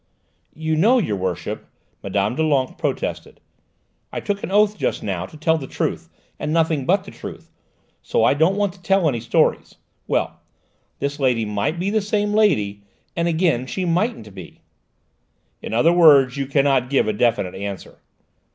[0.55, 1.67] "You know, your worship,"
[2.01, 2.33] Mme.
[2.35, 3.39] Doulenques protested,
[4.11, 7.51] "I took an oath just now to tell the truth, and nothing but the truth;
[8.01, 9.75] so I don't want to tell any stories;
[10.07, 10.39] well,
[10.97, 12.81] this lady might be the same lady,
[13.15, 14.61] and again she mightn't be."
[15.61, 17.99] "In other words, you cannot give a definite answer."